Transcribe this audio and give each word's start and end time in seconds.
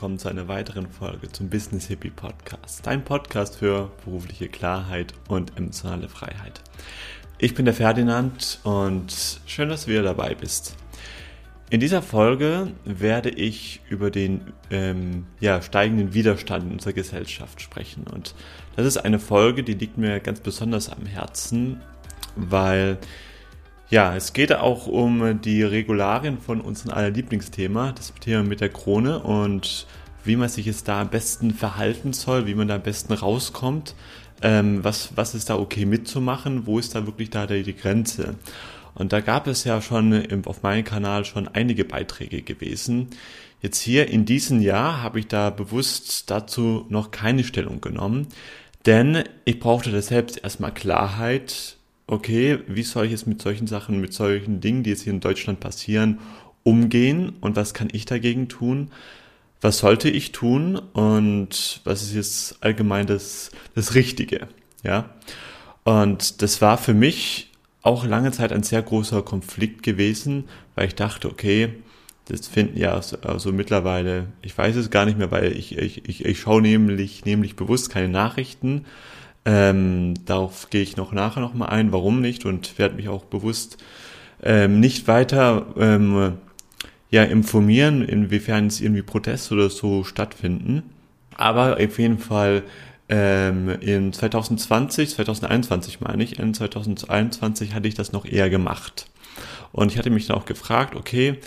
willkommen 0.00 0.18
zu 0.18 0.30
einer 0.30 0.48
weiteren 0.48 0.90
Folge 0.90 1.30
zum 1.30 1.50
Business 1.50 1.88
Hippie 1.88 2.08
Podcast. 2.08 2.86
Dein 2.86 3.04
Podcast 3.04 3.56
für 3.56 3.90
berufliche 4.02 4.48
Klarheit 4.48 5.12
und 5.28 5.58
emotionale 5.58 6.08
Freiheit. 6.08 6.62
Ich 7.36 7.54
bin 7.54 7.66
der 7.66 7.74
Ferdinand 7.74 8.60
und 8.62 9.12
schön, 9.44 9.68
dass 9.68 9.84
du 9.84 9.90
wieder 9.90 10.02
dabei 10.02 10.34
bist. 10.34 10.74
In 11.68 11.80
dieser 11.80 12.00
Folge 12.00 12.68
werde 12.86 13.28
ich 13.28 13.82
über 13.90 14.10
den 14.10 14.54
ähm, 14.70 15.26
ja, 15.38 15.60
steigenden 15.60 16.14
Widerstand 16.14 16.64
in 16.64 16.72
unserer 16.72 16.94
Gesellschaft 16.94 17.60
sprechen. 17.60 18.04
Und 18.10 18.34
das 18.76 18.86
ist 18.86 18.96
eine 18.96 19.18
Folge, 19.18 19.62
die 19.62 19.74
liegt 19.74 19.98
mir 19.98 20.18
ganz 20.20 20.40
besonders 20.40 20.88
am 20.88 21.04
Herzen, 21.04 21.82
weil 22.36 22.96
ja, 23.90 24.14
es 24.14 24.32
geht 24.32 24.52
auch 24.52 24.86
um 24.86 25.40
die 25.42 25.62
Regularien 25.64 26.38
von 26.38 26.60
unserem 26.60 26.92
aller 26.92 27.10
Lieblingsthema, 27.10 27.92
das 27.92 28.14
Thema 28.20 28.44
mit 28.44 28.60
der 28.60 28.68
Krone 28.68 29.18
und 29.18 29.86
wie 30.24 30.36
man 30.36 30.48
sich 30.48 30.66
jetzt 30.66 30.86
da 30.86 31.00
am 31.00 31.10
besten 31.10 31.52
verhalten 31.52 32.12
soll, 32.12 32.46
wie 32.46 32.54
man 32.54 32.68
da 32.68 32.76
am 32.76 32.82
besten 32.82 33.12
rauskommt, 33.12 33.94
ähm, 34.42 34.84
was, 34.84 35.16
was 35.16 35.34
ist 35.34 35.50
da 35.50 35.58
okay 35.58 35.86
mitzumachen, 35.86 36.66
wo 36.66 36.78
ist 36.78 36.94
da 36.94 37.06
wirklich 37.06 37.30
da 37.30 37.46
die 37.46 37.76
Grenze. 37.76 38.36
Und 38.94 39.12
da 39.12 39.20
gab 39.20 39.48
es 39.48 39.64
ja 39.64 39.82
schon 39.82 40.12
im, 40.12 40.46
auf 40.46 40.62
meinem 40.62 40.84
Kanal 40.84 41.24
schon 41.24 41.48
einige 41.48 41.84
Beiträge 41.84 42.42
gewesen. 42.42 43.08
Jetzt 43.60 43.80
hier 43.80 44.08
in 44.08 44.24
diesem 44.24 44.60
Jahr 44.60 45.02
habe 45.02 45.18
ich 45.18 45.26
da 45.26 45.50
bewusst 45.50 46.30
dazu 46.30 46.86
noch 46.88 47.10
keine 47.10 47.42
Stellung 47.44 47.80
genommen, 47.80 48.28
denn 48.86 49.24
ich 49.44 49.58
brauchte 49.58 49.90
da 49.90 50.00
selbst 50.00 50.42
erstmal 50.42 50.72
Klarheit, 50.72 51.76
okay, 52.10 52.58
wie 52.66 52.82
soll 52.82 53.06
ich 53.06 53.12
jetzt 53.12 53.26
mit 53.26 53.40
solchen 53.40 53.66
Sachen, 53.66 54.00
mit 54.00 54.12
solchen 54.12 54.60
Dingen, 54.60 54.82
die 54.82 54.90
jetzt 54.90 55.02
hier 55.02 55.12
in 55.12 55.20
Deutschland 55.20 55.60
passieren, 55.60 56.18
umgehen 56.62 57.32
und 57.40 57.56
was 57.56 57.72
kann 57.72 57.88
ich 57.92 58.04
dagegen 58.04 58.48
tun? 58.48 58.90
Was 59.60 59.78
sollte 59.78 60.08
ich 60.08 60.32
tun 60.32 60.76
und 60.92 61.80
was 61.84 62.02
ist 62.02 62.14
jetzt 62.14 62.62
allgemein 62.62 63.06
das, 63.06 63.50
das 63.74 63.94
Richtige? 63.94 64.48
Ja. 64.82 65.10
Und 65.84 66.42
das 66.42 66.60
war 66.60 66.78
für 66.78 66.94
mich 66.94 67.50
auch 67.82 68.04
lange 68.04 68.32
Zeit 68.32 68.52
ein 68.52 68.62
sehr 68.62 68.82
großer 68.82 69.22
Konflikt 69.22 69.82
gewesen, 69.82 70.44
weil 70.74 70.88
ich 70.88 70.94
dachte, 70.94 71.28
okay, 71.28 71.74
das 72.26 72.46
finden 72.46 72.78
ja 72.78 73.00
so 73.02 73.18
also 73.22 73.52
mittlerweile, 73.52 74.26
ich 74.42 74.56
weiß 74.56 74.76
es 74.76 74.90
gar 74.90 75.04
nicht 75.04 75.18
mehr, 75.18 75.30
weil 75.30 75.56
ich, 75.56 75.76
ich, 75.76 76.08
ich, 76.08 76.24
ich 76.24 76.40
schaue 76.40 76.62
nämlich, 76.62 77.24
nämlich 77.24 77.56
bewusst 77.56 77.90
keine 77.90 78.08
Nachrichten, 78.08 78.84
ähm, 79.44 80.14
darauf 80.26 80.70
gehe 80.70 80.82
ich 80.82 80.96
noch 80.96 81.12
nachher 81.12 81.40
nochmal 81.40 81.70
ein, 81.70 81.92
warum 81.92 82.20
nicht 82.20 82.44
und 82.44 82.78
werde 82.78 82.96
mich 82.96 83.08
auch 83.08 83.24
bewusst 83.24 83.78
ähm, 84.42 84.80
nicht 84.80 85.08
weiter 85.08 85.66
ähm, 85.78 86.34
ja, 87.10 87.24
informieren, 87.24 88.02
inwiefern 88.02 88.66
es 88.66 88.80
irgendwie 88.80 89.02
Proteste 89.02 89.54
oder 89.54 89.70
so 89.70 90.04
stattfinden. 90.04 90.82
Aber 91.36 91.78
auf 91.82 91.98
jeden 91.98 92.18
Fall 92.18 92.62
ähm, 93.08 93.68
in 93.80 94.12
2020, 94.12 95.10
2021 95.10 96.00
meine 96.00 96.22
ich, 96.22 96.38
in 96.38 96.54
2021 96.54 97.74
hatte 97.74 97.88
ich 97.88 97.94
das 97.94 98.12
noch 98.12 98.24
eher 98.24 98.50
gemacht. 98.50 99.06
Und 99.72 99.90
ich 99.90 99.98
hatte 99.98 100.10
mich 100.10 100.26
dann 100.26 100.36
auch 100.36 100.44
gefragt, 100.44 100.94
okay, 100.94 101.38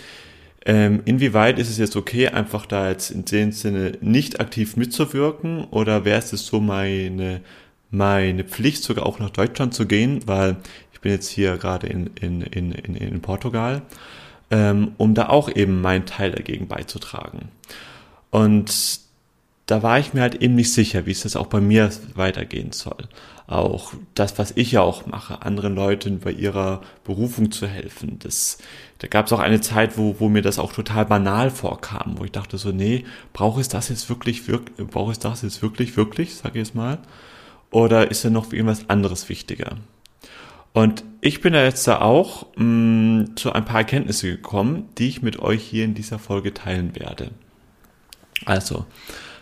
ähm, 0.65 1.01
inwieweit 1.05 1.59
ist 1.59 1.69
es 1.69 1.77
jetzt 1.77 1.95
okay, 1.95 2.29
einfach 2.29 2.65
da 2.65 2.89
jetzt 2.89 3.11
in 3.11 3.25
dem 3.25 3.51
Sinne 3.51 3.93
nicht 4.01 4.39
aktiv 4.39 4.77
mitzuwirken 4.77 5.65
oder 5.65 6.05
wäre 6.05 6.19
es 6.19 6.29
so 6.29 6.59
meine 6.59 7.41
meine 7.93 8.43
Pflicht, 8.43 8.83
sogar 8.83 9.05
auch 9.05 9.19
nach 9.19 9.29
Deutschland 9.29 9.73
zu 9.73 9.85
gehen, 9.85 10.21
weil 10.25 10.57
ich 10.91 11.01
bin 11.01 11.11
jetzt 11.11 11.29
hier 11.29 11.57
gerade 11.57 11.87
in, 11.87 12.07
in, 12.19 12.41
in, 12.41 12.71
in, 12.71 12.95
in 12.95 13.21
Portugal, 13.21 13.81
ähm, 14.51 14.93
um 14.97 15.13
da 15.13 15.29
auch 15.29 15.49
eben 15.49 15.81
meinen 15.81 16.05
Teil 16.05 16.31
dagegen 16.31 16.67
beizutragen. 16.67 17.49
Und 18.31 18.99
da 19.65 19.81
war 19.81 19.99
ich 19.99 20.13
mir 20.13 20.21
halt 20.21 20.35
eben 20.35 20.55
nicht 20.55 20.73
sicher, 20.73 21.05
wie 21.05 21.11
es 21.11 21.21
das 21.21 21.35
auch 21.35 21.47
bei 21.47 21.61
mir 21.61 21.89
weitergehen 22.15 22.71
soll. 22.71 23.07
Auch 23.47 23.93
das, 24.13 24.37
was 24.37 24.51
ich 24.55 24.71
ja 24.71 24.81
auch 24.81 25.05
mache, 25.05 25.41
anderen 25.41 25.75
Leuten 25.75 26.19
bei 26.19 26.31
ihrer 26.31 26.81
Berufung 27.03 27.51
zu 27.51 27.67
helfen. 27.67 28.17
Das, 28.19 28.57
da 28.99 29.07
gab 29.07 29.27
es 29.27 29.33
auch 29.33 29.39
eine 29.39 29.61
Zeit, 29.61 29.97
wo, 29.97 30.15
wo 30.19 30.29
mir 30.29 30.41
das 30.41 30.59
auch 30.59 30.73
total 30.73 31.05
banal 31.05 31.49
vorkam, 31.49 32.15
wo 32.17 32.25
ich 32.25 32.31
dachte 32.31 32.57
so, 32.57 32.71
nee, 32.71 33.05
brauche 33.31 33.61
ich 33.61 33.67
das 33.67 33.89
jetzt 33.89 34.09
wirklich, 34.09 34.47
wirklich 34.47 34.87
brauche 34.87 35.11
ich 35.11 35.19
das 35.19 35.43
jetzt 35.43 35.61
wirklich, 35.61 35.95
wirklich, 35.95 36.35
sage 36.35 36.59
ich 36.59 36.67
jetzt 36.67 36.75
mal. 36.75 36.99
Oder 37.73 38.11
ist 38.11 38.23
da 38.23 38.29
noch 38.29 38.53
irgendwas 38.53 38.87
anderes 38.87 39.29
wichtiger? 39.29 39.77
Und 40.73 41.03
ich 41.21 41.41
bin 41.41 41.53
da 41.53 41.63
jetzt 41.63 41.87
da 41.87 42.01
auch 42.01 42.45
mh, 42.55 42.63
mm, 42.63 43.35
zu 43.35 43.51
ein 43.51 43.65
paar 43.65 43.79
Erkenntnisse 43.79 44.29
gekommen, 44.29 44.89
die 44.99 45.07
ich 45.07 45.23
mit 45.23 45.39
euch 45.39 45.63
hier 45.63 45.83
in 45.83 45.95
dieser 45.95 46.19
Folge 46.19 46.53
teilen 46.53 46.95
werde. 46.95 47.31
Also, 48.45 48.85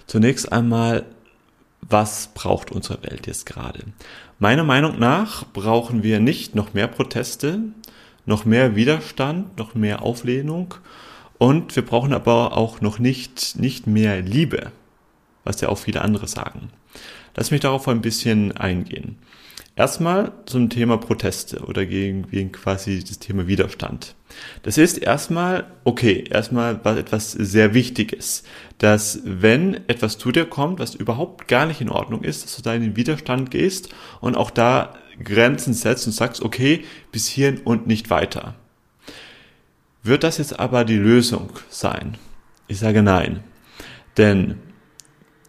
zunächst 0.08 0.50
einmal, 0.50 1.06
was 1.82 2.30
braucht 2.34 2.72
unsere 2.72 3.04
Welt 3.04 3.28
jetzt 3.28 3.46
gerade? 3.46 3.84
Meiner 4.40 4.64
Meinung 4.64 4.98
nach 4.98 5.46
brauchen 5.52 6.02
wir 6.02 6.22
nicht 6.22 6.56
noch 6.56 6.74
mehr 6.74 6.88
Proteste, 6.88 7.60
noch 8.26 8.46
mehr 8.46 8.78
Widerstand, 8.78 9.58
noch 9.58 9.76
mehr 9.76 10.04
Auflehnung 10.04 10.76
und 11.38 11.76
wir 11.76 11.84
brauchen 11.84 12.14
aber 12.14 12.56
auch 12.56 12.80
noch 12.80 12.98
nicht, 12.98 13.58
nicht 13.58 13.88
mehr 13.88 14.22
Liebe, 14.22 14.72
was 15.44 15.62
ja 15.62 15.70
auch 15.70 15.78
viele 15.78 16.02
andere 16.02 16.28
sagen. 16.28 16.70
Lass 17.36 17.52
mich 17.52 17.62
darauf 17.62 17.88
ein 17.88 18.02
bisschen 18.02 18.52
eingehen. 18.52 19.18
Erstmal 19.76 20.34
zum 20.46 20.70
Thema 20.70 20.98
Proteste 20.98 21.60
oder 21.62 21.86
gegen, 21.86 22.30
gegen 22.30 22.52
quasi 22.52 23.04
das 23.04 23.20
Thema 23.20 23.48
Widerstand. 23.48 24.16
Das 24.64 24.78
ist 24.78 24.98
erstmal, 24.98 25.66
okay, 25.86 26.26
erstmal 26.30 26.84
was 26.84 26.98
etwas 26.98 27.32
sehr 27.32 27.74
Wichtiges, 27.74 28.44
dass 28.80 29.22
wenn 29.24 29.76
etwas 29.88 30.18
zu 30.18 30.32
dir 30.32 30.46
kommt, 30.46 30.80
was 30.80 30.94
überhaupt 30.94 31.48
gar 31.48 31.66
nicht 31.66 31.80
in 31.80 31.90
Ordnung 31.90 32.24
ist, 32.24 32.44
dass 32.44 32.56
du 32.58 32.62
da 32.62 32.74
in 32.74 32.82
den 32.82 32.96
Widerstand 32.98 33.50
gehst 33.50 33.90
und 34.20 34.36
auch 34.36 34.52
da 34.52 34.94
Grenzen 35.24 35.74
setzt 35.74 36.06
und 36.06 36.14
sagst, 36.14 36.42
okay, 36.42 36.84
bis 37.12 37.28
hierhin 37.28 37.62
und 37.64 37.88
nicht 37.88 38.10
weiter. 38.10 38.56
Wird 40.04 40.24
das 40.24 40.38
jetzt 40.38 40.60
aber 40.60 40.84
die 40.84 40.98
Lösung 40.98 41.50
sein? 41.70 42.18
Ich 42.68 42.80
sage 42.80 43.04
nein. 43.04 43.44
Denn 44.18 44.58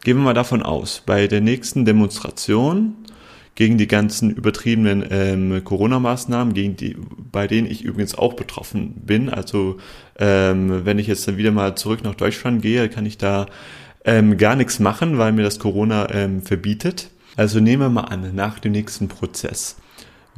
Gehen 0.04 0.16
wir 0.16 0.24
mal 0.24 0.34
davon 0.34 0.62
aus, 0.62 1.02
bei 1.06 1.28
der 1.28 1.40
nächsten 1.40 1.84
Demonstration 1.84 2.96
gegen 3.54 3.78
die 3.78 3.86
ganzen 3.86 4.30
übertriebenen 4.30 5.04
ähm, 5.10 5.62
Corona-Maßnahmen, 5.62 6.54
gegen 6.54 6.74
die, 6.76 6.96
bei 7.30 7.46
denen 7.46 7.70
ich 7.70 7.84
übrigens 7.84 8.16
auch 8.16 8.34
betroffen 8.34 8.94
bin. 9.06 9.28
Also 9.28 9.76
ähm, 10.18 10.84
wenn 10.84 10.98
ich 10.98 11.06
jetzt 11.06 11.28
dann 11.28 11.36
wieder 11.36 11.52
mal 11.52 11.76
zurück 11.76 12.02
nach 12.02 12.16
Deutschland 12.16 12.62
gehe, 12.62 12.88
kann 12.88 13.06
ich 13.06 13.16
da 13.16 13.46
ähm, 14.04 14.38
gar 14.38 14.56
nichts 14.56 14.80
machen, 14.80 15.18
weil 15.18 15.30
mir 15.30 15.44
das 15.44 15.60
Corona 15.60 16.12
ähm, 16.12 16.42
verbietet. 16.42 17.10
Also 17.36 17.60
nehmen 17.60 17.82
wir 17.82 17.88
mal 17.88 18.00
an, 18.02 18.34
nach 18.34 18.58
dem 18.58 18.72
nächsten 18.72 19.06
Prozess 19.06 19.76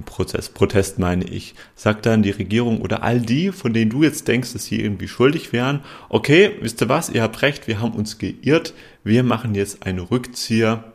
Prozess, 0.05 0.49
Protest 0.49 0.99
meine 0.99 1.25
ich, 1.25 1.55
sagt 1.77 2.05
dann 2.06 2.25
die 2.25 2.31
Regierung 2.31 2.81
oder 2.81 3.05
all 3.05 3.21
die, 3.21 3.53
von 3.53 3.72
denen 3.72 3.91
du 3.91 4.03
jetzt 4.03 4.27
denkst, 4.27 4.53
dass 4.53 4.65
sie 4.65 4.81
irgendwie 4.81 5.06
schuldig 5.06 5.53
wären, 5.53 5.84
okay, 6.09 6.50
wisst 6.60 6.81
ihr 6.82 6.88
was, 6.88 7.10
ihr 7.10 7.22
habt 7.22 7.43
recht, 7.43 7.69
wir 7.69 7.81
haben 7.81 7.93
uns 7.93 8.19
geirrt, 8.19 8.75
wir 9.05 9.22
machen 9.22 9.55
jetzt 9.55 9.87
einen 9.87 10.00
Rückzieher 10.00 10.93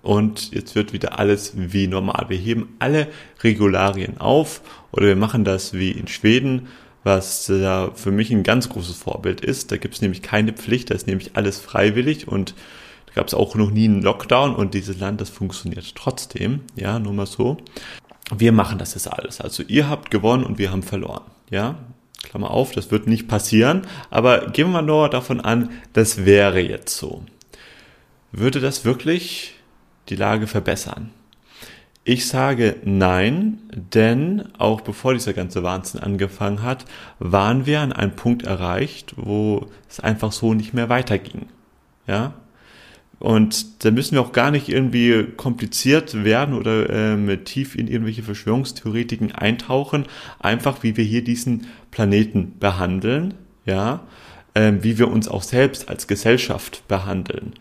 und 0.00 0.52
jetzt 0.52 0.74
wird 0.74 0.92
wieder 0.92 1.18
alles 1.18 1.52
wie 1.56 1.86
normal. 1.86 2.26
Wir 2.28 2.38
heben 2.38 2.74
alle 2.78 3.08
Regularien 3.42 4.18
auf 4.18 4.60
oder 4.92 5.06
wir 5.06 5.16
machen 5.16 5.44
das 5.44 5.74
wie 5.74 5.90
in 5.90 6.08
Schweden, 6.08 6.68
was 7.04 7.46
für 7.46 8.10
mich 8.10 8.30
ein 8.30 8.44
ganz 8.44 8.68
großes 8.70 8.96
Vorbild 8.96 9.42
ist. 9.42 9.72
Da 9.72 9.76
gibt 9.76 9.94
es 9.94 10.02
nämlich 10.02 10.22
keine 10.22 10.52
Pflicht, 10.52 10.90
da 10.90 10.94
ist 10.94 11.06
nämlich 11.06 11.32
alles 11.34 11.58
freiwillig 11.58 12.28
und 12.28 12.54
gab 13.14 13.28
es 13.28 13.34
auch 13.34 13.54
noch 13.54 13.70
nie 13.70 13.86
einen 13.86 14.02
Lockdown 14.02 14.54
und 14.54 14.74
dieses 14.74 14.98
Land, 14.98 15.20
das 15.20 15.30
funktioniert 15.30 15.94
trotzdem. 15.94 16.60
Ja, 16.74 16.98
nur 16.98 17.12
mal 17.12 17.26
so. 17.26 17.58
Wir 18.34 18.52
machen 18.52 18.78
das 18.78 18.94
jetzt 18.94 19.12
alles. 19.12 19.40
Also 19.40 19.62
ihr 19.62 19.88
habt 19.88 20.10
gewonnen 20.10 20.44
und 20.44 20.58
wir 20.58 20.70
haben 20.70 20.82
verloren. 20.82 21.22
Ja, 21.50 21.76
Klammer 22.22 22.50
auf, 22.50 22.72
das 22.72 22.90
wird 22.90 23.06
nicht 23.06 23.28
passieren. 23.28 23.82
Aber 24.10 24.48
gehen 24.48 24.72
wir 24.72 24.82
nur 24.82 25.08
davon 25.08 25.40
an, 25.40 25.70
das 25.92 26.24
wäre 26.24 26.60
jetzt 26.60 26.96
so. 26.96 27.22
Würde 28.32 28.60
das 28.60 28.84
wirklich 28.84 29.54
die 30.08 30.16
Lage 30.16 30.46
verbessern? 30.46 31.10
Ich 32.06 32.26
sage 32.26 32.76
nein, 32.84 33.60
denn 33.72 34.50
auch 34.58 34.82
bevor 34.82 35.14
dieser 35.14 35.32
ganze 35.32 35.62
Wahnsinn 35.62 36.00
angefangen 36.00 36.62
hat, 36.62 36.84
waren 37.18 37.64
wir 37.64 37.80
an 37.80 37.92
einem 37.92 38.14
Punkt 38.14 38.42
erreicht, 38.42 39.14
wo 39.16 39.68
es 39.88 40.00
einfach 40.00 40.32
so 40.32 40.52
nicht 40.52 40.74
mehr 40.74 40.90
weiterging. 40.90 41.46
Ja, 42.06 42.34
und 43.18 43.84
da 43.84 43.90
müssen 43.90 44.12
wir 44.12 44.20
auch 44.20 44.32
gar 44.32 44.50
nicht 44.50 44.68
irgendwie 44.68 45.24
kompliziert 45.36 46.24
werden 46.24 46.54
oder 46.54 46.90
ähm, 46.90 47.44
tief 47.44 47.74
in 47.74 47.88
irgendwelche 47.88 48.22
Verschwörungstheoretiken 48.22 49.32
eintauchen. 49.32 50.06
Einfach 50.40 50.82
wie 50.82 50.96
wir 50.96 51.04
hier 51.04 51.24
diesen 51.24 51.66
Planeten 51.90 52.58
behandeln, 52.58 53.34
ja, 53.64 54.00
ähm, 54.54 54.82
wie 54.82 54.98
wir 54.98 55.10
uns 55.10 55.28
auch 55.28 55.42
selbst 55.42 55.88
als 55.88 56.06
Gesellschaft 56.06 56.86
behandeln, 56.88 57.54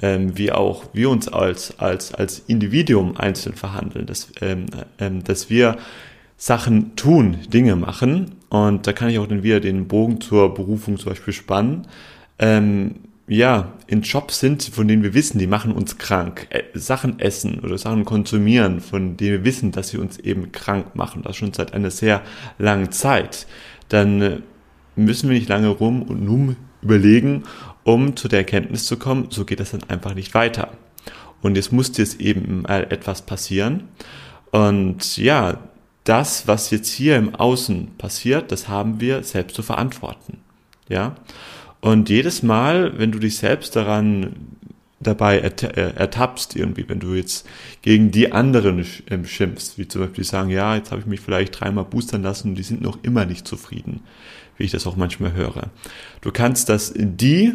ähm, 0.00 0.36
wie 0.38 0.52
auch 0.52 0.84
wir 0.92 1.10
uns 1.10 1.28
als, 1.28 1.78
als, 1.78 2.14
als 2.14 2.40
Individuum 2.46 3.16
einzeln 3.16 3.56
verhandeln, 3.56 4.06
dass, 4.06 4.28
ähm, 4.40 4.66
ähm, 4.98 5.22
dass 5.24 5.50
wir 5.50 5.76
Sachen 6.36 6.96
tun, 6.96 7.38
Dinge 7.52 7.76
machen. 7.76 8.36
Und 8.48 8.86
da 8.86 8.92
kann 8.92 9.08
ich 9.08 9.18
auch 9.18 9.26
dann 9.26 9.42
wieder 9.42 9.60
den 9.60 9.86
Bogen 9.86 10.20
zur 10.20 10.54
Berufung 10.54 10.98
zum 10.98 11.10
Beispiel 11.10 11.32
spannen 11.32 11.86
ähm, 12.38 12.96
ja, 13.26 13.72
in 13.86 14.02
Jobs 14.02 14.40
sind, 14.40 14.62
von 14.62 14.86
denen 14.86 15.02
wir 15.02 15.14
wissen, 15.14 15.38
die 15.38 15.46
machen 15.46 15.72
uns 15.72 15.96
krank, 15.98 16.46
äh, 16.50 16.62
Sachen 16.74 17.18
essen 17.20 17.60
oder 17.60 17.78
Sachen 17.78 18.04
konsumieren, 18.04 18.80
von 18.80 19.16
denen 19.16 19.38
wir 19.38 19.44
wissen, 19.44 19.72
dass 19.72 19.88
sie 19.88 19.98
uns 19.98 20.18
eben 20.18 20.52
krank 20.52 20.94
machen, 20.94 21.22
das 21.22 21.36
schon 21.36 21.52
seit 21.52 21.72
einer 21.72 21.90
sehr 21.90 22.22
langen 22.58 22.92
Zeit, 22.92 23.46
dann 23.88 24.20
äh, 24.20 24.38
müssen 24.96 25.30
wir 25.30 25.38
nicht 25.38 25.48
lange 25.48 25.68
rum 25.68 26.02
und 26.02 26.22
nun 26.22 26.56
überlegen, 26.82 27.44
um 27.82 28.16
zu 28.16 28.28
der 28.28 28.40
Erkenntnis 28.40 28.84
zu 28.86 28.98
kommen, 28.98 29.28
so 29.30 29.44
geht 29.44 29.60
das 29.60 29.70
dann 29.70 29.84
einfach 29.84 30.14
nicht 30.14 30.34
weiter. 30.34 30.72
Und 31.40 31.56
jetzt 31.56 31.72
muss 31.72 31.96
jetzt 31.96 32.20
eben 32.20 32.64
etwas 32.64 33.22
passieren. 33.22 33.88
Und 34.50 35.18
ja, 35.18 35.58
das, 36.04 36.46
was 36.46 36.70
jetzt 36.70 36.90
hier 36.90 37.16
im 37.16 37.34
Außen 37.34 37.96
passiert, 37.98 38.52
das 38.52 38.68
haben 38.68 39.00
wir 39.00 39.22
selbst 39.22 39.54
zu 39.54 39.62
verantworten. 39.62 40.38
Ja. 40.88 41.16
Und 41.84 42.08
jedes 42.08 42.42
Mal, 42.42 42.98
wenn 42.98 43.12
du 43.12 43.18
dich 43.18 43.36
selbst 43.36 43.76
daran 43.76 44.36
dabei 45.00 45.40
äh, 45.40 45.94
ertappst, 45.94 46.56
irgendwie, 46.56 46.88
wenn 46.88 46.98
du 46.98 47.12
jetzt 47.12 47.46
gegen 47.82 48.10
die 48.10 48.32
anderen 48.32 48.86
ähm, 49.10 49.26
schimpfst, 49.26 49.76
wie 49.76 49.86
zum 49.86 50.00
Beispiel 50.00 50.24
sagen, 50.24 50.48
ja, 50.48 50.76
jetzt 50.76 50.92
habe 50.92 51.02
ich 51.02 51.06
mich 51.06 51.20
vielleicht 51.20 51.60
dreimal 51.60 51.84
boostern 51.84 52.22
lassen 52.22 52.48
und 52.48 52.54
die 52.54 52.62
sind 52.62 52.80
noch 52.80 53.00
immer 53.02 53.26
nicht 53.26 53.46
zufrieden, 53.46 54.00
wie 54.56 54.64
ich 54.64 54.70
das 54.70 54.86
auch 54.86 54.96
manchmal 54.96 55.34
höre. 55.34 55.68
Du 56.22 56.32
kannst 56.32 56.70
das 56.70 56.94
die 56.96 57.52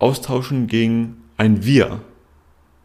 austauschen 0.00 0.66
gegen 0.66 1.18
ein 1.36 1.64
Wir. 1.64 2.00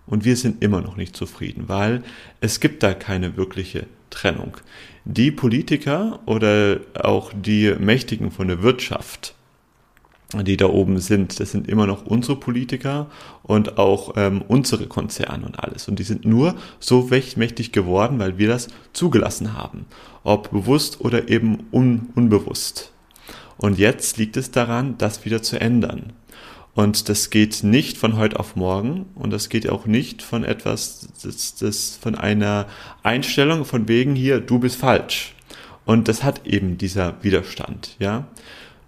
Und 0.06 0.24
wir 0.24 0.36
sind 0.36 0.64
immer 0.64 0.82
noch 0.82 0.98
nicht 0.98 1.16
zufrieden, 1.16 1.64
weil 1.66 2.04
es 2.42 2.60
gibt 2.60 2.84
da 2.84 2.94
keine 2.94 3.38
wirkliche 3.38 3.88
Trennung. 4.12 4.56
Die 5.04 5.32
Politiker 5.32 6.20
oder 6.28 6.82
auch 6.94 7.34
die 7.34 7.74
Mächtigen 7.80 8.30
von 8.30 8.48
der 8.48 8.62
Wirtschaft, 8.62 9.34
die 10.34 10.58
da 10.58 10.68
oben 10.68 11.00
sind, 11.00 11.40
das 11.40 11.52
sind 11.52 11.68
immer 11.68 11.88
noch 11.88 12.06
unsere 12.06 12.36
Politiker 12.36 13.08
und 13.42 13.80
auch 13.80 14.14
ähm, 14.16 14.44
unsere 14.48 14.86
Konzerne 14.86 15.46
und 15.46 15.60
alles. 15.60 15.88
Und 15.88 15.98
die 15.98 16.04
sind 16.04 16.24
nur 16.24 16.56
so 16.80 17.10
mächtig 17.36 17.72
geworden, 17.72 18.20
weil 18.20 18.38
wir 18.38 18.48
das 18.48 18.68
zugelassen 18.94 19.54
haben. 19.54 19.88
Ob 20.24 20.52
bewusst 20.52 21.02
oder 21.02 21.30
eben 21.30 21.66
un 21.72 22.10
unbewusst. 22.14 22.92
Und 23.58 23.80
jetzt 23.80 24.18
liegt 24.18 24.38
es 24.38 24.52
daran, 24.52 24.98
das 25.00 25.26
wieder 25.26 25.42
zu 25.42 25.60
ändern. 25.60 26.14
Und 26.76 27.10
das 27.10 27.32
geht 27.32 27.64
nicht 27.64 27.98
von 27.98 28.16
heute 28.16 28.40
auf 28.40 28.56
morgen 28.56 29.08
und 29.16 29.34
das 29.34 29.50
geht 29.50 29.68
auch 29.68 29.88
nicht 29.88 30.22
von 30.22 30.44
etwas, 30.44 31.10
das, 31.24 31.56
das 31.56 31.98
von 32.00 32.14
einer 32.16 32.68
Einstellung 33.02 33.66
von 33.66 33.88
wegen 33.88 34.16
hier, 34.16 34.40
du 34.40 34.60
bist 34.60 34.76
falsch. 34.76 35.36
Und 35.86 36.08
das 36.08 36.24
hat 36.24 36.46
eben 36.46 36.78
dieser 36.78 37.16
Widerstand, 37.24 37.96
ja 37.98 38.28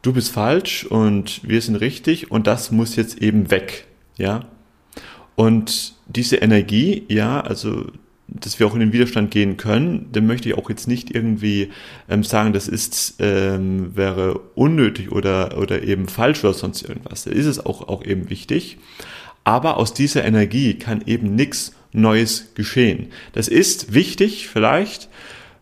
du 0.01 0.13
bist 0.13 0.31
falsch 0.31 0.86
und 0.86 1.42
wir 1.48 1.62
sind 1.62 1.75
richtig 1.75 2.31
und 2.31 2.48
das 2.48 2.71
muss 2.71 2.95
jetzt 2.95 3.21
eben 3.21 3.51
weg, 3.51 3.88
ja. 4.18 4.45
Und 5.36 5.95
diese 6.07 6.38
Energie, 6.38 7.03
ja, 7.07 7.42
also 7.42 7.88
dass 8.33 8.59
wir 8.59 8.68
auch 8.68 8.74
in 8.74 8.80
den 8.80 8.94
Widerstand 8.94 9.30
gehen 9.30 9.57
können, 9.57 10.07
dann 10.13 10.25
möchte 10.25 10.48
ich 10.48 10.57
auch 10.57 10.69
jetzt 10.69 10.88
nicht 10.88 11.13
irgendwie 11.13 11.69
ähm, 12.09 12.24
sagen, 12.24 12.53
das 12.53 12.68
ist 12.68 13.15
ähm, 13.19 13.95
wäre 13.95 14.39
unnötig 14.56 15.12
oder 15.12 15.57
oder 15.57 15.83
eben 15.83 16.07
falsch 16.07 16.44
oder 16.44 16.54
sonst 16.54 16.81
irgendwas. 16.83 17.25
Da 17.25 17.31
ist 17.31 17.45
es 17.45 17.63
auch 17.63 17.88
auch 17.89 18.06
eben 18.06 18.30
wichtig. 18.30 18.77
Aber 19.44 19.77
aus 19.77 19.94
dieser 19.94 20.24
Energie 20.24 20.75
kann 20.75 21.01
eben 21.06 21.36
nichts 21.36 21.74
Neues 21.92 22.54
geschehen. 22.56 23.07
Das 23.33 23.47
ist 23.50 23.94
wichtig 23.94 24.47
vielleicht 24.47 25.09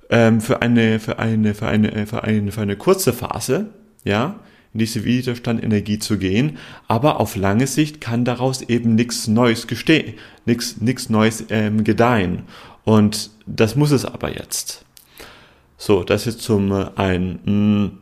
ähm, 0.09 0.41
für 0.41 0.61
eine 0.61 0.99
für 0.99 1.17
eine 1.17 1.55
für 1.55 1.67
eine 1.67 2.05
für 2.05 2.23
eine 2.23 2.51
für 2.51 2.61
eine 2.61 2.75
kurze 2.75 3.13
Phase, 3.13 3.67
ja, 4.03 4.39
in 4.73 4.79
diese 4.79 5.03
Widerstandenergie 5.03 5.99
zu 5.99 6.17
gehen, 6.17 6.57
aber 6.87 7.19
auf 7.19 7.35
lange 7.35 7.67
Sicht 7.67 8.01
kann 8.01 8.23
daraus 8.23 8.61
eben 8.61 8.95
nichts 8.95 9.27
Neues 9.27 9.67
gestehen, 9.67 10.13
nichts 10.45 10.79
nichts 10.79 11.09
Neues 11.09 11.45
ähm, 11.49 11.83
gedeihen. 11.83 12.43
Und 12.83 13.31
das 13.45 13.75
muss 13.75 13.91
es 13.91 14.05
aber 14.05 14.35
jetzt. 14.35 14.85
So, 15.77 16.03
das 16.03 16.25
jetzt 16.25 16.41
zum 16.41 16.71
äh, 16.71 16.87
einen. 16.95 17.85
Mm. 17.85 17.97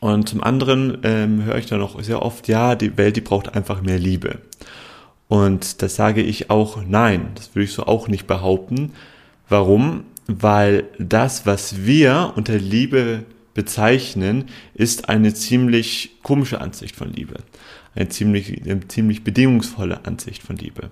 Und 0.00 0.28
zum 0.28 0.42
anderen 0.42 0.98
ähm, 1.04 1.44
höre 1.44 1.58
ich 1.58 1.66
dann 1.66 1.80
auch 1.80 2.02
sehr 2.02 2.22
oft, 2.22 2.48
ja, 2.48 2.74
die 2.74 2.96
Welt, 2.98 3.14
die 3.14 3.20
braucht 3.20 3.54
einfach 3.54 3.82
mehr 3.82 4.00
Liebe. 4.00 4.38
Und 5.28 5.80
das 5.80 5.94
sage 5.94 6.22
ich 6.22 6.50
auch 6.50 6.82
nein, 6.84 7.28
das 7.36 7.54
würde 7.54 7.64
ich 7.64 7.72
so 7.72 7.84
auch 7.84 8.08
nicht 8.08 8.26
behaupten. 8.26 8.92
Warum? 9.48 10.04
Weil 10.26 10.84
das, 10.98 11.46
was 11.46 11.84
wir 11.86 12.32
unter 12.34 12.58
Liebe 12.58 13.24
bezeichnen, 13.54 14.46
ist 14.74 15.08
eine 15.08 15.34
ziemlich 15.34 16.18
komische 16.22 16.60
Ansicht 16.60 16.96
von 16.96 17.12
Liebe. 17.12 17.36
Eine 17.94 18.08
ziemlich, 18.08 18.62
eine 18.64 18.86
ziemlich 18.88 19.24
bedingungsvolle 19.24 20.04
Ansicht 20.04 20.42
von 20.42 20.56
Liebe. 20.56 20.90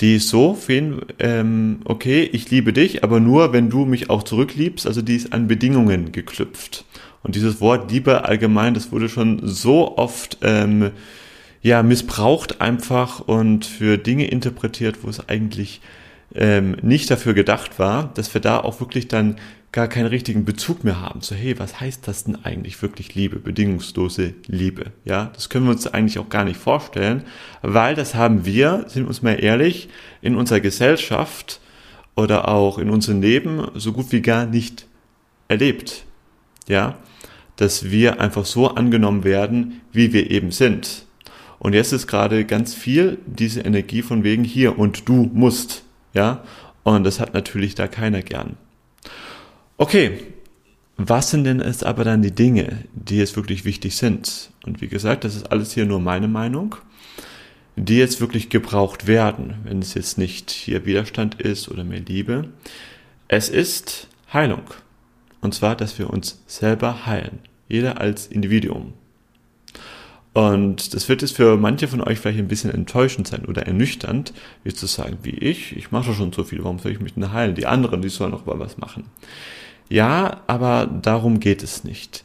Die 0.00 0.16
ist 0.16 0.28
so, 0.28 0.58
ähm, 1.18 1.80
okay, 1.84 2.28
ich 2.30 2.50
liebe 2.50 2.72
dich, 2.74 3.02
aber 3.02 3.18
nur, 3.18 3.52
wenn 3.54 3.70
du 3.70 3.86
mich 3.86 4.10
auch 4.10 4.24
zurückliebst, 4.24 4.86
also 4.86 5.00
die 5.00 5.16
ist 5.16 5.32
an 5.32 5.48
Bedingungen 5.48 6.12
geknüpft. 6.12 6.84
Und 7.22 7.34
dieses 7.34 7.60
Wort 7.60 7.90
Liebe 7.90 8.24
allgemein, 8.24 8.74
das 8.74 8.92
wurde 8.92 9.08
schon 9.08 9.40
so 9.42 9.96
oft 9.96 10.38
ähm, 10.42 10.90
ja 11.62 11.82
missbraucht 11.82 12.60
einfach 12.60 13.20
und 13.20 13.64
für 13.64 13.96
Dinge 13.96 14.28
interpretiert, 14.28 14.98
wo 15.02 15.08
es 15.08 15.28
eigentlich 15.28 15.80
ähm, 16.36 16.76
nicht 16.82 17.10
dafür 17.10 17.34
gedacht 17.34 17.78
war, 17.78 18.10
dass 18.14 18.32
wir 18.34 18.40
da 18.40 18.60
auch 18.60 18.80
wirklich 18.80 19.08
dann 19.08 19.36
gar 19.72 19.88
keinen 19.88 20.06
richtigen 20.06 20.44
Bezug 20.44 20.84
mehr 20.84 21.00
haben. 21.00 21.20
So, 21.20 21.34
hey, 21.34 21.58
was 21.58 21.80
heißt 21.80 22.06
das 22.08 22.24
denn 22.24 22.44
eigentlich 22.44 22.80
wirklich 22.80 23.14
Liebe, 23.14 23.38
bedingungslose 23.38 24.34
Liebe? 24.46 24.92
Ja, 25.04 25.30
das 25.34 25.48
können 25.48 25.66
wir 25.66 25.72
uns 25.72 25.86
eigentlich 25.86 26.18
auch 26.18 26.28
gar 26.28 26.44
nicht 26.44 26.58
vorstellen, 26.58 27.24
weil 27.62 27.94
das 27.94 28.14
haben 28.14 28.46
wir, 28.46 28.84
sind 28.88 29.04
wir 29.04 29.08
uns 29.08 29.22
mal 29.22 29.42
ehrlich, 29.42 29.88
in 30.22 30.36
unserer 30.36 30.60
Gesellschaft 30.60 31.60
oder 32.14 32.48
auch 32.48 32.78
in 32.78 32.90
unserem 32.90 33.20
Leben 33.20 33.68
so 33.74 33.92
gut 33.92 34.12
wie 34.12 34.22
gar 34.22 34.46
nicht 34.46 34.86
erlebt. 35.48 36.04
Ja, 36.68 36.96
dass 37.56 37.90
wir 37.90 38.20
einfach 38.20 38.44
so 38.44 38.68
angenommen 38.68 39.24
werden, 39.24 39.80
wie 39.92 40.12
wir 40.12 40.30
eben 40.30 40.50
sind. 40.50 41.06
Und 41.58 41.72
jetzt 41.72 41.92
ist 41.92 42.06
gerade 42.06 42.44
ganz 42.44 42.74
viel 42.74 43.18
diese 43.26 43.60
Energie 43.60 44.02
von 44.02 44.24
wegen 44.24 44.44
hier 44.44 44.78
und 44.78 45.08
du 45.08 45.30
musst. 45.32 45.85
Ja, 46.16 46.42
und 46.82 47.04
das 47.04 47.20
hat 47.20 47.34
natürlich 47.34 47.74
da 47.74 47.88
keiner 47.88 48.22
gern. 48.22 48.56
Okay, 49.76 50.18
was 50.96 51.30
sind 51.30 51.44
denn 51.44 51.60
jetzt 51.60 51.84
aber 51.84 52.04
dann 52.04 52.22
die 52.22 52.34
Dinge, 52.34 52.84
die 52.94 53.18
jetzt 53.18 53.36
wirklich 53.36 53.66
wichtig 53.66 53.96
sind? 53.96 54.48
Und 54.64 54.80
wie 54.80 54.88
gesagt, 54.88 55.24
das 55.24 55.36
ist 55.36 55.52
alles 55.52 55.72
hier 55.72 55.84
nur 55.84 56.00
meine 56.00 56.26
Meinung, 56.26 56.76
die 57.76 57.98
jetzt 57.98 58.22
wirklich 58.22 58.48
gebraucht 58.48 59.06
werden, 59.06 59.56
wenn 59.64 59.80
es 59.80 59.92
jetzt 59.92 60.16
nicht 60.16 60.50
hier 60.50 60.86
Widerstand 60.86 61.38
ist 61.38 61.68
oder 61.68 61.84
mehr 61.84 62.00
Liebe. 62.00 62.48
Es 63.28 63.50
ist 63.50 64.08
Heilung. 64.32 64.62
Und 65.42 65.52
zwar, 65.52 65.76
dass 65.76 65.98
wir 65.98 66.08
uns 66.08 66.42
selber 66.46 67.04
heilen. 67.04 67.40
Jeder 67.68 68.00
als 68.00 68.26
Individuum. 68.26 68.94
Und 70.36 70.92
das 70.92 71.08
wird 71.08 71.22
jetzt 71.22 71.34
für 71.34 71.56
manche 71.56 71.88
von 71.88 72.02
euch 72.02 72.18
vielleicht 72.18 72.38
ein 72.38 72.46
bisschen 72.46 72.70
enttäuschend 72.70 73.26
sein 73.26 73.46
oder 73.46 73.62
ernüchternd, 73.62 74.34
wie 74.64 74.74
zu 74.74 74.84
sagen, 74.84 75.16
wie 75.22 75.30
ich, 75.30 75.74
ich 75.74 75.92
mache 75.92 76.12
schon 76.12 76.30
so 76.30 76.44
viel, 76.44 76.62
warum 76.62 76.78
soll 76.78 76.92
ich 76.92 77.00
mich 77.00 77.14
denn 77.14 77.32
heilen? 77.32 77.54
Die 77.54 77.64
anderen, 77.64 78.02
die 78.02 78.10
sollen 78.10 78.32
noch 78.32 78.44
mal 78.44 78.58
was 78.58 78.76
machen. 78.76 79.04
Ja, 79.88 80.42
aber 80.46 80.88
darum 81.00 81.40
geht 81.40 81.62
es 81.62 81.84
nicht. 81.84 82.22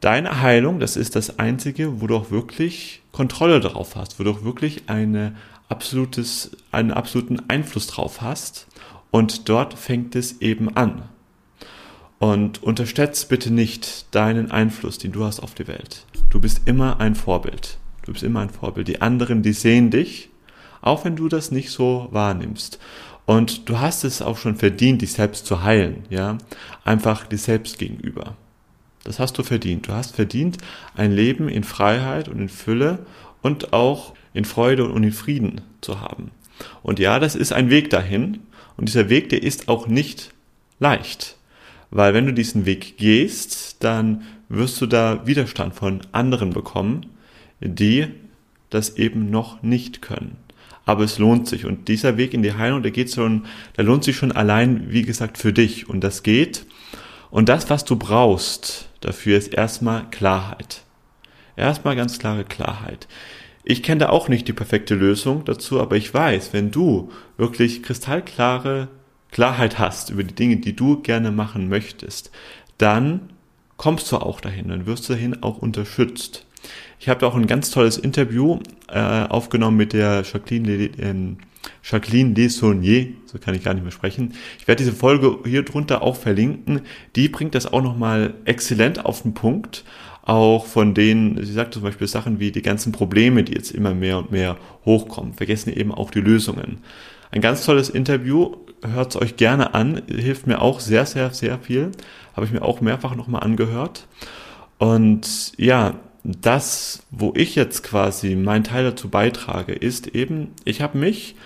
Deine 0.00 0.42
Heilung, 0.42 0.80
das 0.80 0.98
ist 0.98 1.16
das 1.16 1.38
Einzige, 1.38 2.02
wo 2.02 2.06
du 2.06 2.16
auch 2.16 2.30
wirklich 2.30 3.00
Kontrolle 3.10 3.60
drauf 3.60 3.96
hast, 3.96 4.20
wo 4.20 4.24
du 4.24 4.32
auch 4.32 4.44
wirklich 4.44 4.82
eine 4.88 5.34
absolutes, 5.70 6.50
einen 6.72 6.90
absoluten 6.90 7.40
Einfluss 7.48 7.86
drauf 7.86 8.20
hast. 8.20 8.66
Und 9.10 9.48
dort 9.48 9.72
fängt 9.72 10.14
es 10.14 10.42
eben 10.42 10.76
an. 10.76 11.04
Und 12.20 12.62
unterschätzt 12.62 13.30
bitte 13.30 13.50
nicht 13.50 14.14
deinen 14.14 14.50
Einfluss, 14.50 14.98
den 14.98 15.10
du 15.10 15.24
hast 15.24 15.40
auf 15.40 15.54
die 15.54 15.66
Welt. 15.66 16.04
Du 16.28 16.38
bist 16.38 16.60
immer 16.66 17.00
ein 17.00 17.14
Vorbild. 17.14 17.78
Du 18.04 18.12
bist 18.12 18.22
immer 18.22 18.40
ein 18.40 18.50
Vorbild. 18.50 18.88
Die 18.88 19.00
anderen, 19.00 19.42
die 19.42 19.54
sehen 19.54 19.90
dich, 19.90 20.28
auch 20.82 21.06
wenn 21.06 21.16
du 21.16 21.30
das 21.30 21.50
nicht 21.50 21.70
so 21.70 22.08
wahrnimmst. 22.10 22.78
Und 23.24 23.70
du 23.70 23.78
hast 23.78 24.04
es 24.04 24.20
auch 24.20 24.36
schon 24.36 24.56
verdient, 24.56 25.00
dich 25.00 25.14
selbst 25.14 25.46
zu 25.46 25.62
heilen, 25.62 26.04
ja. 26.10 26.36
Einfach 26.84 27.26
dir 27.26 27.38
selbst 27.38 27.78
gegenüber. 27.78 28.36
Das 29.04 29.18
hast 29.18 29.38
du 29.38 29.42
verdient. 29.42 29.88
Du 29.88 29.92
hast 29.92 30.14
verdient 30.14 30.58
ein 30.94 31.12
Leben 31.12 31.48
in 31.48 31.64
Freiheit 31.64 32.28
und 32.28 32.38
in 32.38 32.50
Fülle 32.50 32.98
und 33.40 33.72
auch 33.72 34.12
in 34.34 34.44
Freude 34.44 34.90
und 34.90 35.02
in 35.02 35.12
Frieden 35.12 35.62
zu 35.80 36.02
haben. 36.02 36.32
Und 36.82 36.98
ja, 36.98 37.18
das 37.18 37.34
ist 37.34 37.54
ein 37.54 37.70
Weg 37.70 37.88
dahin. 37.88 38.40
Und 38.76 38.90
dieser 38.90 39.08
Weg, 39.08 39.30
der 39.30 39.42
ist 39.42 39.68
auch 39.68 39.86
nicht 39.86 40.34
leicht. 40.80 41.36
Weil 41.90 42.14
wenn 42.14 42.26
du 42.26 42.32
diesen 42.32 42.66
Weg 42.66 42.96
gehst, 42.96 43.82
dann 43.82 44.22
wirst 44.48 44.80
du 44.80 44.86
da 44.86 45.26
Widerstand 45.26 45.74
von 45.74 46.00
anderen 46.12 46.50
bekommen, 46.50 47.06
die 47.60 48.06
das 48.68 48.96
eben 48.96 49.30
noch 49.30 49.62
nicht 49.62 50.00
können 50.00 50.36
aber 50.90 51.04
es 51.04 51.18
lohnt 51.18 51.46
sich. 51.46 51.66
Und 51.66 51.86
dieser 51.86 52.16
Weg 52.16 52.34
in 52.34 52.42
die 52.42 52.54
Heilung, 52.54 52.82
der 52.82 52.90
geht 52.90 53.14
schon, 53.14 53.46
der 53.76 53.84
lohnt 53.84 54.02
sich 54.02 54.16
schon 54.16 54.32
allein, 54.32 54.90
wie 54.90 55.02
gesagt, 55.02 55.38
für 55.38 55.52
dich. 55.52 55.88
Und 55.88 56.02
das 56.02 56.24
geht. 56.24 56.66
Und 57.30 57.48
das, 57.48 57.70
was 57.70 57.84
du 57.84 57.94
brauchst 57.94 58.88
dafür, 59.00 59.38
ist 59.38 59.54
erstmal 59.54 60.10
Klarheit. 60.10 60.82
Erstmal 61.56 61.94
ganz 61.94 62.18
klare 62.18 62.44
Klarheit. 62.44 63.06
Ich 63.62 63.84
kenne 63.84 64.00
da 64.00 64.08
auch 64.08 64.28
nicht 64.28 64.48
die 64.48 64.52
perfekte 64.52 64.96
Lösung 64.96 65.44
dazu, 65.44 65.80
aber 65.80 65.96
ich 65.96 66.12
weiß, 66.12 66.52
wenn 66.52 66.72
du 66.72 67.12
wirklich 67.36 67.84
kristallklare 67.84 68.88
Klarheit 69.30 69.78
hast 69.78 70.10
über 70.10 70.24
die 70.24 70.34
Dinge, 70.34 70.56
die 70.56 70.74
du 70.74 71.00
gerne 71.00 71.30
machen 71.30 71.68
möchtest, 71.68 72.30
dann 72.78 73.30
kommst 73.76 74.10
du 74.12 74.18
auch 74.18 74.40
dahin, 74.40 74.68
dann 74.68 74.86
wirst 74.86 75.08
du 75.08 75.14
dahin 75.14 75.42
auch 75.42 75.58
unterstützt. 75.58 76.46
Ich 76.98 77.08
habe 77.08 77.26
auch 77.26 77.34
ein 77.34 77.46
ganz 77.46 77.70
tolles 77.70 77.96
Interview 77.96 78.58
äh, 78.88 78.98
aufgenommen 78.98 79.78
mit 79.78 79.94
der 79.94 80.22
Jacqueline, 80.22 80.90
äh, 80.98 81.14
Jacqueline 81.82 82.34
Desaunier, 82.34 83.08
so 83.24 83.38
kann 83.38 83.54
ich 83.54 83.64
gar 83.64 83.72
nicht 83.72 83.82
mehr 83.82 83.92
sprechen. 83.92 84.34
Ich 84.58 84.68
werde 84.68 84.84
diese 84.84 84.94
Folge 84.94 85.38
hier 85.44 85.62
drunter 85.62 86.02
auch 86.02 86.16
verlinken. 86.16 86.82
Die 87.16 87.28
bringt 87.28 87.54
das 87.54 87.72
auch 87.72 87.82
nochmal 87.82 88.34
exzellent 88.44 89.04
auf 89.04 89.22
den 89.22 89.32
Punkt. 89.32 89.84
Auch 90.22 90.66
von 90.66 90.92
denen, 90.92 91.42
sie 91.44 91.52
sagt 91.52 91.72
zum 91.74 91.82
Beispiel 91.82 92.06
Sachen 92.06 92.38
wie 92.38 92.52
die 92.52 92.62
ganzen 92.62 92.92
Probleme, 92.92 93.42
die 93.42 93.54
jetzt 93.54 93.70
immer 93.70 93.94
mehr 93.94 94.18
und 94.18 94.30
mehr 94.30 94.58
hochkommen, 94.84 95.32
vergessen 95.32 95.72
eben 95.72 95.92
auch 95.92 96.10
die 96.10 96.20
Lösungen. 96.20 96.80
Ein 97.30 97.40
ganz 97.40 97.64
tolles 97.64 97.88
Interview, 97.88 98.56
hört 98.82 99.14
es 99.14 99.20
euch 99.20 99.36
gerne 99.36 99.74
an, 99.74 100.02
hilft 100.08 100.46
mir 100.46 100.60
auch 100.60 100.80
sehr, 100.80 101.06
sehr, 101.06 101.30
sehr 101.30 101.58
viel. 101.58 101.92
Habe 102.34 102.46
ich 102.46 102.52
mir 102.52 102.62
auch 102.62 102.80
mehrfach 102.80 103.14
nochmal 103.14 103.42
angehört. 103.42 104.06
Und 104.78 105.52
ja, 105.56 105.94
das, 106.24 107.02
wo 107.10 107.32
ich 107.36 107.54
jetzt 107.54 107.82
quasi 107.82 108.34
meinen 108.34 108.64
Teil 108.64 108.84
dazu 108.84 109.08
beitrage, 109.08 109.72
ist 109.72 110.08
eben, 110.08 110.52
ich 110.64 110.80
habe 110.82 110.98
mich 110.98 111.36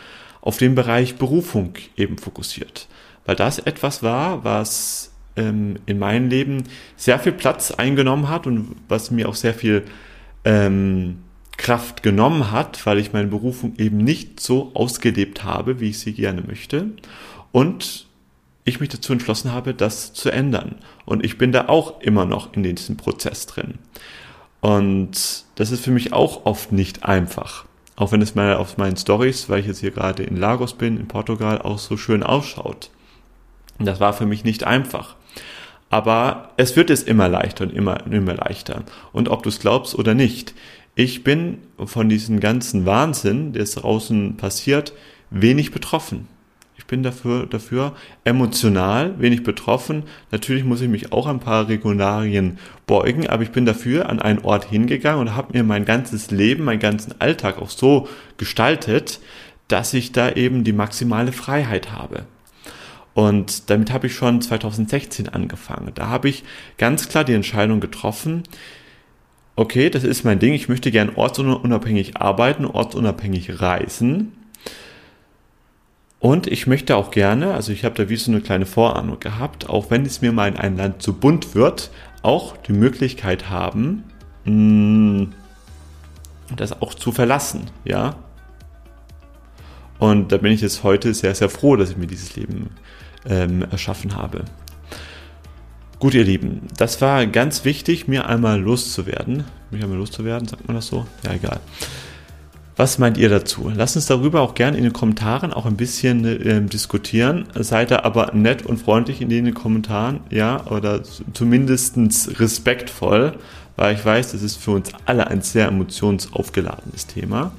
auf 0.41 0.57
den 0.57 0.75
Bereich 0.75 1.17
Berufung 1.17 1.75
eben 1.97 2.19
fokussiert. 2.19 2.88
Weil 3.26 3.37
das 3.37 3.59
etwas 3.59 4.03
war, 4.03 4.45
was 4.45 5.12
ähm, 5.37 5.76
in 5.87 5.99
meinem 5.99 6.29
Leben 6.29 6.64
sehr 6.97 7.19
viel 7.19 7.33
Platz 7.33 7.71
eingenommen 7.73 8.29
hat 8.29 8.47
und 8.47 8.76
was 8.88 9.11
mir 9.11 9.29
auch 9.29 9.35
sehr 9.35 9.55
viel 9.55 9.85
ähm, 10.45 11.24
Kraft 11.56 12.02
genommen 12.02 12.50
hat, 12.50 12.84
weil 12.87 12.99
ich 12.99 13.12
meine 13.12 13.28
Berufung 13.28 13.75
eben 13.78 13.99
nicht 13.99 14.40
so 14.40 14.73
ausgelebt 14.75 15.44
habe, 15.44 15.80
wie 15.80 15.90
ich 15.90 15.99
sie 15.99 16.12
gerne 16.12 16.42
möchte. 16.42 16.90
Und 17.52 18.06
ich 18.64 18.80
mich 18.80 18.88
dazu 18.88 19.12
entschlossen 19.12 19.52
habe, 19.52 19.75
das 19.75 20.12
zu 20.12 20.30
ändern. 20.30 20.76
Und 21.04 21.25
ich 21.25 21.38
bin 21.38 21.52
da 21.52 21.68
auch 21.68 22.00
immer 22.00 22.25
noch 22.25 22.54
in 22.54 22.62
diesem 22.62 22.96
Prozess 22.96 23.46
drin. 23.46 23.75
Und 24.61 25.44
das 25.56 25.70
ist 25.70 25.84
für 25.84 25.90
mich 25.90 26.12
auch 26.12 26.46
oft 26.46 26.73
nicht 26.73 27.04
einfach. 27.04 27.66
Auch 27.96 28.11
wenn 28.11 28.23
es 28.23 28.34
mal 28.34 28.56
auf 28.56 28.78
meinen 28.78 28.96
Stories, 28.96 29.49
weil 29.49 29.61
ich 29.61 29.66
jetzt 29.66 29.80
hier 29.80 29.90
gerade 29.90 30.23
in 30.23 30.37
Lagos 30.37 30.75
bin, 30.75 30.96
in 30.96 31.06
Portugal, 31.06 31.61
auch 31.61 31.78
so 31.78 31.96
schön 31.96 32.23
ausschaut. 32.23 32.90
Und 33.78 33.87
das 33.87 34.00
war 34.00 34.12
für 34.12 34.26
mich 34.26 34.44
nicht 34.44 34.64
einfach. 34.64 35.16
Aber 35.90 36.50
es 36.56 36.75
wird 36.75 36.90
es 36.90 37.02
immer 37.02 37.28
leichter 37.28 37.64
und 37.64 37.73
immer, 37.73 38.06
immer 38.06 38.34
leichter. 38.34 38.82
Und 39.12 39.28
ob 39.28 39.42
du 39.42 39.50
es 39.50 39.61
glaubst 39.61 39.94
oder 39.94 40.14
nicht, 40.14 40.54
ich 40.95 41.25
bin 41.25 41.59
von 41.85 42.09
diesem 42.09 42.41
ganzen 42.41 42.87
Wahnsinn, 42.87 43.53
der 43.53 43.65
draußen 43.65 44.37
passiert, 44.37 44.93
wenig 45.31 45.73
betroffen. 45.73 46.29
Ich 46.77 46.87
bin 46.87 47.03
dafür, 47.03 47.47
dafür 47.47 47.95
emotional 48.25 49.19
wenig 49.21 49.43
betroffen. 49.43 50.05
Natürlich 50.31 50.65
muss 50.65 50.81
ich 50.81 50.89
mich 50.89 51.13
auch 51.13 51.27
ein 51.27 51.41
paar 51.41 51.69
Regularien 51.69 52.59
beugen, 52.87 53.29
aber 53.29 53.43
ich 53.43 53.53
bin 53.53 53.65
dafür 53.65 54.09
an 54.09 54.21
einen 54.21 54.41
Ort 54.41 54.67
hingegangen 54.67 55.21
und 55.21 55.37
habe 55.37 55.57
mir 55.57 55.65
mein 55.65 55.85
ganzes 55.85 56.31
Leben, 56.31 56.65
meinen 56.65 56.81
ganzen 56.81 57.21
Alltag 57.21 57.59
auch 57.59 57.71
so 57.71 58.09
gestaltet, 58.37 59.21
dass 59.69 59.95
ich 59.95 60.13
da 60.13 60.33
eben 60.33 60.63
die 60.63 60.73
maximale 60.73 61.33
Freiheit 61.33 61.93
habe. 61.93 62.27
Und 63.15 63.71
damit 63.71 63.93
habe 63.93 64.09
ich 64.09 64.15
schon 64.15 64.43
2016 64.43 65.29
angefangen. 65.29 65.93
Da 65.95 66.09
habe 66.09 66.29
ich 66.29 66.45
ganz 66.77 67.09
klar 67.09 67.25
die 67.25 67.33
Entscheidung 67.33 67.81
getroffen, 67.81 68.43
okay, 69.56 69.90
das 69.90 70.04
ist 70.04 70.25
mein 70.25 70.38
Ding, 70.38 70.52
ich 70.52 70.68
möchte 70.68 70.90
gern 70.90 71.11
ortsunabhängig 71.14 72.16
arbeiten, 72.16 72.64
ortsunabhängig 72.64 73.61
reisen 73.61 74.32
und 76.25 76.46
ich 76.46 76.66
möchte 76.66 76.96
auch 76.96 77.11
gerne, 77.11 77.52
also 77.52 77.70
ich 77.70 77.84
habe 77.84 77.94
da 77.96 78.08
wie 78.08 78.16
so 78.16 78.30
eine 78.30 78.40
kleine 78.40 78.64
Vorahnung 78.64 79.20
gehabt, 79.20 79.68
auch 79.68 79.90
wenn 79.90 80.06
es 80.06 80.23
mir 80.23 80.32
mal 80.32 80.49
in 80.49 80.56
ein 80.56 80.75
Land 80.75 81.02
zu 81.02 81.12
bunt 81.12 81.54
wird, 81.54 81.90
auch 82.23 82.56
die 82.56 82.73
Möglichkeit 82.73 83.50
haben, 83.50 84.04
mm, 84.46 85.25
das 86.56 86.80
auch 86.80 86.94
zu 86.94 87.12
verlassen, 87.12 87.70
ja. 87.84 88.16
Und 89.99 90.32
da 90.32 90.38
bin 90.38 90.50
ich 90.50 90.62
jetzt 90.62 90.82
heute 90.82 91.12
sehr, 91.12 91.34
sehr 91.34 91.50
froh, 91.50 91.76
dass 91.76 91.90
ich 91.90 91.99
mir 91.99 92.06
dieses 92.06 92.34
Leben 92.37 92.70
ähm, 93.26 93.62
erschaffen 93.70 94.16
habe. 94.16 94.46
Gut, 96.04 96.12
ihr 96.12 96.25
Lieben, 96.25 96.61
das 96.76 97.00
war 97.00 97.26
ganz 97.26 97.64
wichtig, 97.64 98.08
mir 98.08 98.28
einmal 98.28 98.61
loszuwerden. 98.61 99.44
Mich 99.70 99.82
einmal 99.82 99.96
loszuwerden, 99.96 100.46
sagt 100.46 100.68
man 100.68 100.76
das 100.76 100.88
so? 100.88 101.06
Ja, 101.25 101.32
egal. 101.32 101.61
Was 102.76 102.99
meint 102.99 103.16
ihr 103.16 103.30
dazu? 103.30 103.73
Lasst 103.75 103.96
uns 103.96 104.04
darüber 104.04 104.42
auch 104.42 104.54
gerne 104.54 104.76
in 104.76 104.84
den 104.84 104.92
Kommentaren 104.92 105.54
auch 105.54 105.64
ein 105.64 105.78
bisschen 105.78 106.26
äh, 106.26 106.61
diskutieren. 106.61 107.46
Seid 107.54 107.90
ihr 107.90 108.04
aber 108.04 108.32
nett 108.34 108.66
und 108.66 108.76
freundlich 108.76 109.23
in 109.23 109.30
den 109.30 109.54
Kommentaren, 109.54 110.20
ja, 110.28 110.66
oder 110.66 111.00
zumindestens 111.32 112.38
respektvoll, 112.38 113.38
weil 113.76 113.94
ich 113.94 114.04
weiß, 114.04 114.32
das 114.32 114.42
ist 114.42 114.56
für 114.56 114.73
uns 114.73 114.90
alle 115.06 115.28
ein 115.28 115.40
sehr 115.40 115.68
emotionsaufgeladenes 115.68 117.06
Thema. 117.06 117.52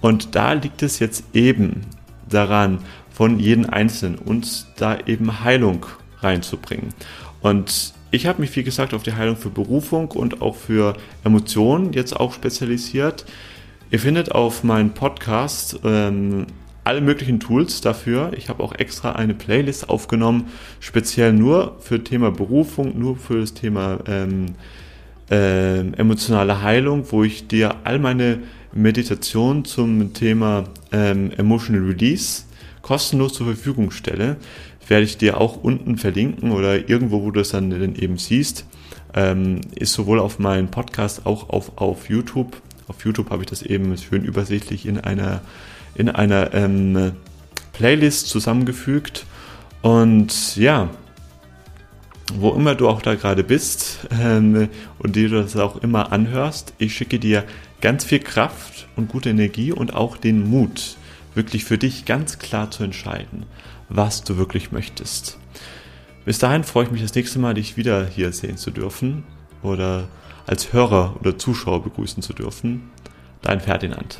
Und 0.00 0.34
da 0.34 0.54
liegt 0.54 0.82
es 0.82 1.00
jetzt 1.00 1.24
eben 1.34 1.82
daran, 2.30 2.78
von 3.12 3.38
jedem 3.38 3.68
Einzelnen 3.68 4.16
uns 4.16 4.68
da 4.78 4.96
eben 5.04 5.44
Heilung 5.44 5.84
reinzubringen. 6.22 6.94
Und 7.42 7.94
ich 8.10 8.26
habe 8.26 8.40
mich, 8.40 8.54
wie 8.56 8.64
gesagt, 8.64 8.92
auf 8.92 9.02
die 9.02 9.14
Heilung 9.14 9.36
für 9.36 9.50
Berufung 9.50 10.10
und 10.10 10.42
auch 10.42 10.56
für 10.56 10.96
Emotionen 11.24 11.92
jetzt 11.92 12.18
auch 12.18 12.32
spezialisiert. 12.32 13.24
Ihr 13.90 13.98
findet 13.98 14.32
auf 14.32 14.64
meinem 14.64 14.90
Podcast 14.90 15.80
ähm, 15.84 16.46
alle 16.84 17.00
möglichen 17.00 17.40
Tools 17.40 17.80
dafür. 17.80 18.32
Ich 18.36 18.48
habe 18.48 18.62
auch 18.62 18.74
extra 18.74 19.12
eine 19.12 19.34
Playlist 19.34 19.88
aufgenommen, 19.88 20.46
speziell 20.80 21.32
nur 21.32 21.76
für 21.80 22.02
Thema 22.02 22.30
Berufung, 22.30 22.98
nur 22.98 23.16
für 23.16 23.40
das 23.40 23.54
Thema 23.54 23.98
ähm, 24.06 24.46
äh, 25.30 25.80
emotionale 25.92 26.62
Heilung, 26.62 27.04
wo 27.10 27.22
ich 27.22 27.46
dir 27.46 27.76
all 27.84 27.98
meine 27.98 28.40
Meditationen 28.72 29.64
zum 29.64 30.12
Thema 30.14 30.64
ähm, 30.92 31.30
Emotional 31.36 31.82
Release 31.82 32.44
kostenlos 32.82 33.34
zur 33.34 33.46
Verfügung 33.46 33.90
stelle. 33.90 34.36
Werde 34.90 35.04
ich 35.04 35.16
dir 35.16 35.40
auch 35.40 35.62
unten 35.62 35.96
verlinken 35.96 36.52
oder 36.52 36.90
irgendwo, 36.90 37.22
wo 37.22 37.30
du 37.30 37.40
es 37.40 37.50
dann, 37.50 37.72
eben 37.96 38.18
siehst. 38.18 38.66
Ähm, 39.14 39.62
ist 39.74 39.94
sowohl 39.94 40.20
auf 40.20 40.38
meinem 40.38 40.68
Podcast 40.68 41.24
auch 41.24 41.48
auf, 41.48 41.78
auf 41.78 42.10
YouTube 42.10 42.60
auf 42.90 43.04
YouTube 43.04 43.30
habe 43.30 43.44
ich 43.44 43.48
das 43.48 43.62
eben 43.62 43.96
schön 43.96 44.24
übersichtlich 44.24 44.84
in 44.84 44.98
einer, 44.98 45.42
in 45.94 46.08
einer 46.08 46.52
ähm, 46.52 47.12
Playlist 47.72 48.26
zusammengefügt. 48.26 49.26
Und 49.80 50.56
ja, 50.56 50.90
wo 52.34 52.50
immer 52.50 52.74
du 52.74 52.88
auch 52.88 53.00
da 53.00 53.14
gerade 53.14 53.44
bist 53.44 54.08
ähm, 54.20 54.68
und 54.98 55.14
dir 55.14 55.28
das 55.28 55.56
auch 55.56 55.76
immer 55.76 56.10
anhörst, 56.10 56.74
ich 56.78 56.94
schicke 56.94 57.20
dir 57.20 57.44
ganz 57.80 58.04
viel 58.04 58.18
Kraft 58.18 58.88
und 58.96 59.08
gute 59.08 59.30
Energie 59.30 59.70
und 59.70 59.94
auch 59.94 60.16
den 60.16 60.50
Mut, 60.50 60.96
wirklich 61.34 61.64
für 61.64 61.78
dich 61.78 62.04
ganz 62.06 62.40
klar 62.40 62.72
zu 62.72 62.82
entscheiden, 62.82 63.44
was 63.90 64.24
du 64.24 64.36
wirklich 64.38 64.72
möchtest. 64.72 65.38
Bis 66.24 66.38
dahin 66.38 66.64
freue 66.64 66.84
ich 66.84 66.90
mich 66.90 67.02
das 67.02 67.14
nächste 67.14 67.38
Mal, 67.38 67.54
dich 67.54 67.76
wieder 67.76 68.06
hier 68.06 68.32
sehen 68.32 68.56
zu 68.56 68.70
dürfen 68.70 69.24
oder 69.62 70.08
als 70.46 70.72
Hörer 70.72 71.16
oder 71.20 71.36
Zuschauer 71.36 71.82
begrüßen 71.82 72.22
zu 72.22 72.32
dürfen. 72.32 72.90
Dein 73.42 73.60
Ferdinand. 73.60 74.18